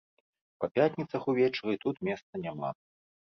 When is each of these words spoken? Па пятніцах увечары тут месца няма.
Па 0.63 0.69
пятніцах 0.77 1.27
увечары 1.33 1.75
тут 1.83 1.95
месца 2.09 2.33
няма. 2.47 2.69